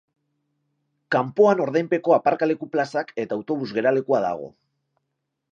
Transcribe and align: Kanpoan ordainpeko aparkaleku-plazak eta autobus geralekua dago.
Kanpoan 1.15 1.61
ordainpeko 1.67 2.17
aparkaleku-plazak 2.17 3.15
eta 3.25 3.41
autobus 3.41 3.71
geralekua 3.79 4.27
dago. 4.29 4.53